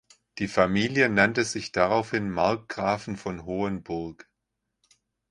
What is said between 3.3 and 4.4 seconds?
Hohenburg".